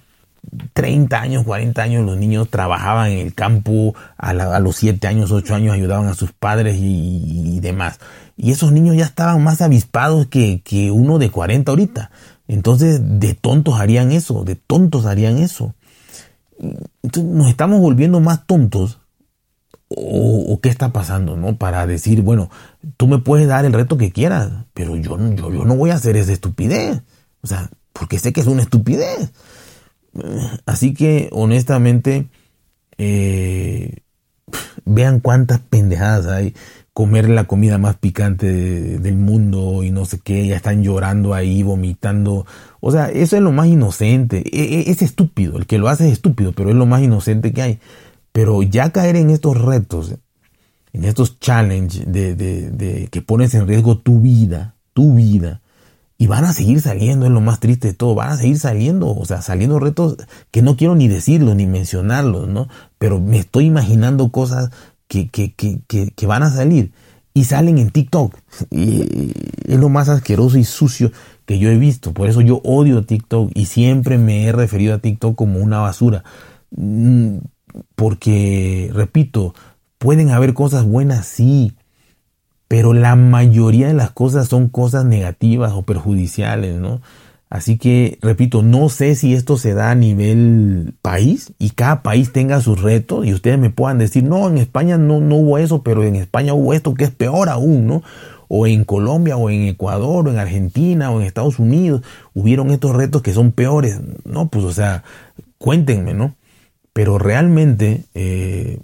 30 0.74 1.19
años, 1.19 1.43
40 1.43 1.81
años 1.81 2.05
los 2.05 2.17
niños 2.17 2.50
trabajaban 2.50 3.12
en 3.12 3.19
el 3.19 3.34
campo, 3.34 3.95
a, 4.17 4.34
los 4.60 4.75
7 4.75 5.07
años, 5.07 5.31
8 5.31 5.55
años 5.55 5.74
ayudaban 5.74 6.07
a 6.07 6.13
sus 6.13 6.31
padres 6.31 6.77
y, 6.79 7.60
demás. 7.62 8.00
Y 8.38 8.51
esos 8.51 8.72
niños 8.72 8.95
ya 8.95 9.05
estaban 9.05 9.43
más 9.43 9.62
avispados 9.62 10.27
que, 10.27 10.62
que, 10.62 10.91
uno 10.91 11.17
de 11.17 11.29
40 11.29 11.72
ahorita. 11.72 12.12
Entonces, 12.48 13.00
de 13.01 13.34
tontos 13.34 13.79
harían 13.79 14.12
eso, 14.12 14.43
de 14.43 14.55
tontos 14.55 15.05
harían 15.05 15.39
eso. 15.39 15.74
Nos 16.60 17.50
estamos 17.50 17.79
volviendo 17.79 18.19
más 18.19 18.45
tontos. 18.45 19.00
O, 19.98 20.60
qué 20.62 20.70
está 20.70 20.92
pasando, 20.92 21.38
¿no? 21.38 21.58
Para 21.58 21.88
decir, 21.88 22.22
bueno, 22.22 22.50
tú 22.98 23.08
me 23.08 23.20
puedes 23.20 23.48
dar 23.48 23.66
el 23.66 23.74
reto 23.74 23.98
que 23.98 24.12
quieras, 24.12 24.52
pero 24.74 24.98
yo, 24.98 25.18
yo, 25.36 25.54
yo 25.54 25.66
no 25.66 25.75
voy 25.75 25.92
a 25.92 25.96
hacer 25.96 26.18
esa 26.18 26.34
estupidez. 26.34 27.02
O 27.42 27.48
sea, 27.48 27.70
porque 27.94 28.20
sé 28.20 28.34
que 28.34 28.42
es 28.42 28.48
una 28.48 28.62
estupidez. 28.62 29.32
Así 30.66 30.94
que 30.94 31.30
honestamente, 31.32 32.28
eh, 32.98 33.98
vean 34.86 35.20
cuántas 35.20 35.60
pendejadas 35.60 36.28
hay. 36.28 36.54
Comer 36.94 37.28
la 37.28 37.44
comida 37.44 37.78
más 37.78 37.98
picante 37.98 38.48
del 38.48 39.18
mundo 39.18 39.84
y 39.84 39.92
no 39.92 40.06
sé 40.06 40.20
qué, 40.24 40.48
ya 40.48 40.56
están 40.56 40.82
llorando 40.82 41.34
ahí, 41.34 41.62
vomitando. 41.62 42.46
O 42.80 42.90
sea, 42.90 43.10
eso 43.10 43.36
es 43.36 43.42
lo 43.42 43.52
más 43.52 43.68
inocente. 43.68 44.44
E, 44.46 44.80
e, 44.80 44.92
es, 44.92 45.02
estúpido, 45.02 45.58
el 45.58 45.66
que 45.66 45.78
lo 45.78 45.90
hace 45.90 46.08
es 46.08 46.14
estúpido, 46.14 46.54
pero 46.54 46.70
es 46.70 46.75
lo 46.75 46.86
más 46.86 47.02
inocente 47.02 47.52
que 47.52 47.62
hay. 47.62 47.80
Pero 48.36 48.63
ya 48.63 48.89
caer 48.89 49.15
en 49.15 49.30
estos 49.30 49.58
retos, 49.62 50.13
en 50.92 51.06
estos 51.06 51.39
challenges 51.39 52.04
de, 52.06 53.08
que 53.10 53.22
pones 53.22 53.54
en 53.54 53.65
riesgo 53.65 54.00
tu 54.00 54.20
vida, 54.20 54.75
tu 54.92 55.13
vida, 55.13 55.62
y 56.18 56.27
van 56.27 56.44
a 56.44 56.51
seguir 56.51 56.82
saliendo, 56.82 57.25
es 57.27 57.32
lo 57.32 57.39
más 57.39 57.62
triste 57.62 57.88
de 57.88 57.94
todo, 57.94 58.13
van 58.13 58.34
a 58.34 58.36
seguir 58.36 58.60
saliendo, 58.60 59.08
o 59.08 59.24
sea, 59.24 59.42
saliendo 59.42 59.80
retos 59.80 60.18
que 60.51 60.62
no 60.62 60.75
quiero 60.75 60.96
ni 60.96 61.08
decirlos 61.08 61.56
ni 61.56 61.65
mencionarlos, 61.65 62.50
¿no? 62.50 62.68
Pero 62.98 63.22
me 63.22 63.38
estoy 63.38 63.68
imaginando 63.68 64.27
cosas 64.34 64.70
que, 65.08 65.30
que, 65.30 65.54
que, 65.54 65.80
que, 65.88 66.27
van 66.27 66.44
a 66.44 66.51
salir 66.51 66.92
y 67.34 67.46
salen 67.46 67.77
en 67.77 67.89
TikTok. 67.89 68.36
Y 68.70 69.32
es 69.65 69.80
lo 69.80 69.88
más 69.88 70.10
asqueroso 70.10 70.58
y 70.58 70.65
sucio 70.65 71.10
que 71.46 71.58
yo 71.58 71.70
he 71.70 71.77
visto. 71.77 72.12
Por 72.12 72.27
eso 72.27 72.42
yo 72.42 72.60
odio 72.65 73.06
TikTok 73.06 73.51
y 73.56 73.68
siempre 73.68 74.18
me 74.18 74.44
he 74.44 74.51
referido 74.51 74.94
a 74.94 75.00
TikTok 75.00 75.38
como 75.38 75.60
una 75.60 75.80
basura. 75.80 76.25
Porque, 77.96 78.89
repito, 78.94 79.53
pueden 79.98 80.29
haber 80.29 80.53
cosas 80.53 80.86
buenas, 80.86 81.25
sí, 81.25 81.74
pero 82.67 82.94
la 82.94 83.15
mayoría 83.15 83.88
de 83.88 83.94
las 83.94 84.12
cosas 84.12 84.48
son 84.48 84.70
cosas 84.70 85.05
negativas 85.05 85.74
o 85.74 85.84
perjudiciales, 85.84 86.79
¿no? 86.79 87.01
Así 87.50 87.77
que, 87.77 88.17
repito, 88.22 88.63
no 88.63 88.89
sé 88.89 89.15
si 89.15 89.34
esto 89.34 89.58
se 89.58 89.74
da 89.74 89.91
a 89.91 89.96
nivel 89.96 90.94
país 91.01 91.53
y 91.60 91.70
cada 91.70 92.01
país 92.01 92.34
tenga 92.34 92.60
sus 92.60 92.82
retos 92.82 93.25
y 93.25 93.34
ustedes 93.34 93.60
me 93.60 93.70
puedan 93.70 94.00
decir, 94.00 94.24
no, 94.24 94.50
en 94.50 94.58
España 94.58 94.98
no, 94.98 95.22
no 95.22 95.36
hubo 95.36 95.58
eso, 95.58 95.84
pero 95.84 96.03
en 96.03 96.15
España 96.15 96.53
hubo 96.53 96.74
esto 96.74 96.96
que 96.96 97.05
es 97.05 97.12
peor 97.12 97.50
aún, 97.50 97.86
¿no? 97.86 98.03
O 98.48 98.67
en 98.67 98.84
Colombia, 98.84 99.38
o 99.38 99.50
en 99.50 99.67
Ecuador, 99.67 100.27
o 100.27 100.32
en 100.32 100.38
Argentina, 100.38 101.12
o 101.12 101.22
en 101.22 101.27
Estados 101.27 101.60
Unidos, 101.60 102.01
hubieron 102.34 102.72
estos 102.72 102.96
retos 102.96 103.22
que 103.22 103.34
son 103.34 103.51
peores. 103.51 104.00
No, 104.25 104.50
pues, 104.50 104.65
o 104.65 104.74
sea, 104.74 105.03
cuéntenme, 105.58 106.13
¿no? 106.13 106.36
Pero 106.96 107.18
realmente, 107.18 108.06
eh, 108.14 108.80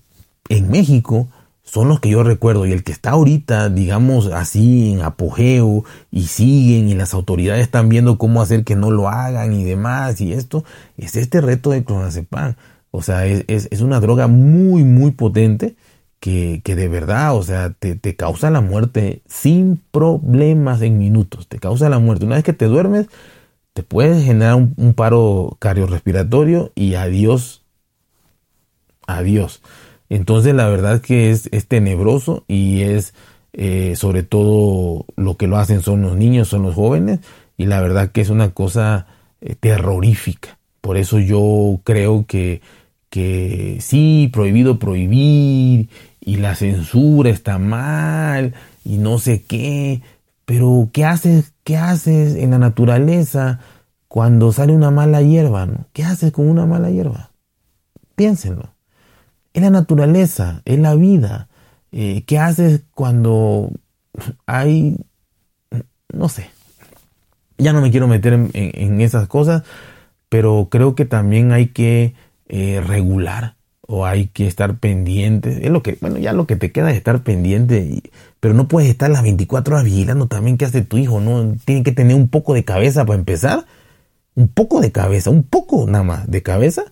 en 0.49 0.69
México, 0.69 1.29
son 1.63 1.87
los 1.87 2.01
que 2.01 2.09
yo 2.09 2.23
recuerdo 2.23 2.65
y 2.65 2.73
el 2.73 2.83
que 2.83 2.91
está 2.91 3.11
ahorita, 3.11 3.69
digamos 3.69 4.27
así, 4.27 4.91
en 4.91 5.01
apogeo 5.01 5.85
y 6.11 6.23
siguen 6.23 6.89
y 6.89 6.93
las 6.93 7.13
autoridades 7.13 7.61
están 7.61 7.87
viendo 7.87 8.17
cómo 8.17 8.41
hacer 8.41 8.65
que 8.65 8.75
no 8.75 8.91
lo 8.91 9.07
hagan 9.07 9.53
y 9.53 9.63
demás 9.63 10.19
y 10.19 10.33
esto, 10.33 10.65
es 10.97 11.15
este 11.15 11.39
reto 11.39 11.69
de 11.69 11.85
clonazepam. 11.85 12.55
O 12.91 13.01
sea, 13.01 13.25
es, 13.25 13.45
es, 13.47 13.79
una 13.79 14.01
droga 14.01 14.27
muy, 14.27 14.83
muy 14.83 15.11
potente 15.11 15.77
que, 16.19 16.59
que 16.65 16.75
de 16.75 16.89
verdad, 16.89 17.33
o 17.33 17.43
sea, 17.43 17.69
te, 17.71 17.95
te, 17.95 18.17
causa 18.17 18.51
la 18.51 18.59
muerte 18.59 19.21
sin 19.25 19.81
problemas 19.91 20.81
en 20.81 20.97
minutos, 20.97 21.47
te 21.47 21.59
causa 21.59 21.87
la 21.87 21.99
muerte. 21.99 22.25
Una 22.25 22.35
vez 22.35 22.43
que 22.43 22.51
te 22.51 22.65
duermes, 22.65 23.07
te 23.71 23.83
puedes 23.83 24.25
generar 24.25 24.55
un, 24.55 24.73
un 24.75 24.93
paro 24.95 25.55
cardiorrespiratorio 25.59 26.73
y 26.75 26.95
adiós, 26.95 27.60
adiós. 29.17 29.61
Entonces 30.09 30.53
la 30.53 30.67
verdad 30.67 31.01
que 31.01 31.31
es, 31.31 31.47
es 31.51 31.67
tenebroso 31.67 32.43
y 32.47 32.81
es 32.81 33.13
eh, 33.53 33.95
sobre 33.97 34.23
todo 34.23 35.05
lo 35.17 35.35
que 35.35 35.47
lo 35.47 35.57
hacen 35.57 35.81
son 35.81 36.01
los 36.01 36.15
niños, 36.15 36.47
son 36.47 36.63
los 36.63 36.75
jóvenes 36.75 37.19
y 37.57 37.65
la 37.65 37.81
verdad 37.81 38.11
que 38.11 38.21
es 38.21 38.29
una 38.29 38.51
cosa 38.51 39.07
eh, 39.41 39.55
terrorífica. 39.59 40.57
Por 40.79 40.97
eso 40.97 41.19
yo 41.19 41.79
creo 41.83 42.25
que, 42.25 42.61
que 43.09 43.77
sí, 43.81 44.29
prohibido 44.31 44.79
prohibir 44.79 45.89
y 46.21 46.37
la 46.37 46.55
censura 46.55 47.29
está 47.29 47.57
mal 47.57 48.53
y 48.85 48.97
no 48.97 49.17
sé 49.19 49.43
qué, 49.43 50.01
pero 50.45 50.89
¿qué 50.93 51.05
haces, 51.05 51.53
qué 51.63 51.77
haces 51.77 52.35
en 52.35 52.51
la 52.51 52.57
naturaleza 52.57 53.59
cuando 54.07 54.51
sale 54.53 54.73
una 54.73 54.91
mala 54.91 55.21
hierba? 55.21 55.65
¿no? 55.65 55.85
¿Qué 55.93 56.03
haces 56.03 56.31
con 56.31 56.49
una 56.49 56.65
mala 56.65 56.89
hierba? 56.89 57.31
Piénsenlo. 58.15 58.73
Es 59.53 59.61
la 59.61 59.69
naturaleza, 59.69 60.61
es 60.65 60.79
la 60.79 60.95
vida. 60.95 61.49
Eh, 61.91 62.23
¿Qué 62.25 62.39
haces 62.39 62.81
cuando 62.93 63.71
hay, 64.45 64.97
no 66.13 66.29
sé, 66.29 66.49
ya 67.57 67.73
no 67.73 67.81
me 67.81 67.91
quiero 67.91 68.07
meter 68.07 68.33
en, 68.33 69.01
esas 69.01 69.27
cosas, 69.27 69.63
pero 70.29 70.67
creo 70.71 70.95
que 70.95 71.05
también 71.05 71.51
hay 71.51 71.67
que 71.67 72.13
eh, 72.47 72.81
regular 72.85 73.55
o 73.81 74.05
hay 74.05 74.27
que 74.27 74.47
estar 74.47 74.77
pendiente. 74.79 75.65
Es 75.65 75.71
lo 75.71 75.83
que, 75.83 75.97
bueno, 76.01 76.17
ya 76.17 76.33
lo 76.33 76.47
que 76.47 76.55
te 76.55 76.71
queda 76.71 76.91
es 76.91 76.97
estar 76.97 77.23
pendiente, 77.23 78.01
pero 78.39 78.53
no 78.53 78.67
puedes 78.67 78.89
estar 78.89 79.09
las 79.09 79.23
24 79.23 79.75
horas 79.75 79.85
vigilando 79.85 80.27
también 80.27 80.57
qué 80.57 80.65
hace 80.65 80.81
tu 80.81 80.97
hijo, 80.97 81.19
¿no? 81.19 81.55
Tiene 81.65 81.83
que 81.83 81.91
tener 81.91 82.15
un 82.15 82.29
poco 82.29 82.53
de 82.53 82.63
cabeza 82.63 83.05
para 83.05 83.19
empezar, 83.19 83.65
un 84.35 84.47
poco 84.47 84.81
de 84.81 84.91
cabeza, 84.91 85.29
un 85.29 85.43
poco 85.43 85.85
nada 85.87 86.03
más 86.03 86.31
de 86.31 86.41
cabeza 86.41 86.83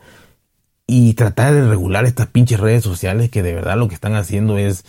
y 0.92 1.14
tratar 1.14 1.54
de 1.54 1.68
regular 1.68 2.06
estas 2.06 2.28
pinches 2.28 2.60
redes 2.60 2.84
sociales 2.84 3.30
que 3.30 3.44
de 3.44 3.54
verdad 3.54 3.78
lo 3.78 3.88
que 3.88 3.94
están 3.94 4.16
haciendo 4.16 4.58
es 4.58 4.84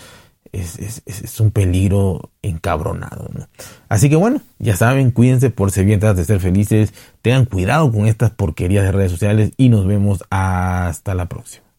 es, 0.53 1.41
un 1.41 1.51
peligro 1.51 2.31
encabronado. 2.43 3.31
Así 3.89 4.09
que 4.11 4.17
bueno, 4.17 4.41
ya 4.59 4.77
saben, 4.77 5.11
cuídense 5.11 5.51
por 5.51 5.71
ser 5.71 5.85
bien, 5.85 6.01
de 6.01 6.25
ser 6.25 6.41
felices, 6.41 6.93
tengan 7.23 7.45
cuidado 7.45 7.93
con 7.93 8.07
estas 8.07 8.31
porquerías 8.31 8.85
de 8.85 8.93
redes 8.93 9.13
sociales 9.13 9.53
y 9.57 9.69
nos 9.69 9.87
vemos 9.87 10.25
hasta 10.31 11.15
la 11.15 11.27
próxima. 11.27 11.70